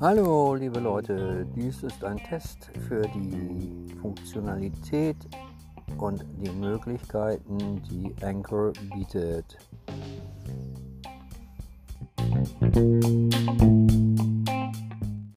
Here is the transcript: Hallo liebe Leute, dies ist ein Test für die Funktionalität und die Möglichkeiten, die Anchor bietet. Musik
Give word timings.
Hallo 0.00 0.54
liebe 0.54 0.78
Leute, 0.78 1.44
dies 1.56 1.82
ist 1.82 2.04
ein 2.04 2.18
Test 2.18 2.70
für 2.86 3.02
die 3.02 3.92
Funktionalität 4.00 5.16
und 5.96 6.24
die 6.40 6.50
Möglichkeiten, 6.50 7.82
die 7.90 8.14
Anchor 8.24 8.72
bietet. 8.94 9.58
Musik 12.30 13.57